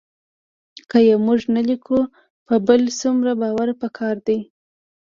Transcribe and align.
که 0.89 0.97
یې 1.07 1.15
موږ 1.25 1.39
نه 1.55 1.61
لیکو 1.69 1.97
په 2.45 2.55
بل 2.67 2.81
څومره 2.99 3.31
باور 3.41 3.69
پکار 3.81 4.15
دی 4.27 4.39